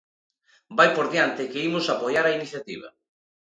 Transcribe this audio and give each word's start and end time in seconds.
Vaia 0.77 0.95
por 0.95 1.07
diante 1.13 1.49
que 1.51 1.63
imos 1.67 1.85
apoiar 1.93 2.25
a 2.27 2.35
iniciativa. 2.39 2.87